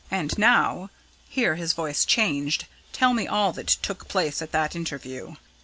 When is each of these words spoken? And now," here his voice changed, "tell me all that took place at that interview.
And 0.09 0.35
now," 0.35 0.89
here 1.29 1.53
his 1.57 1.73
voice 1.73 2.05
changed, 2.05 2.65
"tell 2.91 3.13
me 3.13 3.27
all 3.27 3.53
that 3.53 3.67
took 3.67 4.07
place 4.07 4.41
at 4.41 4.51
that 4.51 4.75
interview. 4.75 5.35